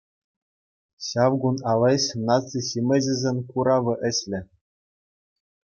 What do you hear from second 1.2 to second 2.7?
кун алӗҫ, наци